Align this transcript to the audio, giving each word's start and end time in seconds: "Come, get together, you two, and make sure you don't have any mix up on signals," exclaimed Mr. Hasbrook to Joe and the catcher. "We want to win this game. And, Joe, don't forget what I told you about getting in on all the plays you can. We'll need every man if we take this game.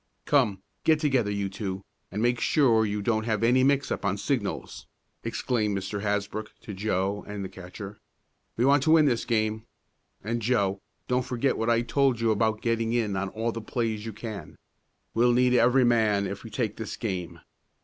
"Come, 0.25 0.63
get 0.83 0.99
together, 0.99 1.29
you 1.29 1.47
two, 1.47 1.83
and 2.11 2.23
make 2.23 2.39
sure 2.39 2.87
you 2.87 3.03
don't 3.03 3.25
have 3.27 3.43
any 3.43 3.63
mix 3.63 3.91
up 3.91 4.03
on 4.03 4.17
signals," 4.17 4.87
exclaimed 5.23 5.77
Mr. 5.77 6.01
Hasbrook 6.01 6.55
to 6.61 6.73
Joe 6.73 7.23
and 7.27 7.45
the 7.45 7.49
catcher. 7.49 7.99
"We 8.57 8.65
want 8.65 8.81
to 8.81 8.89
win 8.91 9.05
this 9.05 9.25
game. 9.25 9.67
And, 10.23 10.41
Joe, 10.41 10.81
don't 11.07 11.21
forget 11.23 11.55
what 11.55 11.69
I 11.69 11.81
told 11.83 12.19
you 12.19 12.31
about 12.31 12.63
getting 12.63 12.93
in 12.93 13.15
on 13.15 13.29
all 13.29 13.51
the 13.51 13.61
plays 13.61 14.03
you 14.03 14.11
can. 14.11 14.55
We'll 15.13 15.33
need 15.33 15.53
every 15.53 15.85
man 15.85 16.25
if 16.25 16.43
we 16.43 16.49
take 16.49 16.77
this 16.77 16.97
game. 16.97 17.39